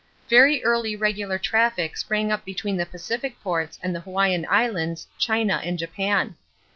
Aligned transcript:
Very 0.29 0.63
early 0.63 0.95
regular 0.95 1.37
traffic 1.37 1.95
sprang 1.95 2.31
up 2.31 2.43
between 2.43 2.75
the 2.77 2.87
Pacific 2.87 3.39
ports 3.43 3.77
and 3.83 3.93
the 3.95 3.99
Hawaiian 3.99 4.47
Islands, 4.49 5.05
China, 5.19 5.61
and 5.63 5.77
Japan. 5.77 6.37